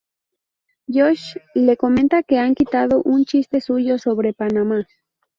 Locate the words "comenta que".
1.77-2.39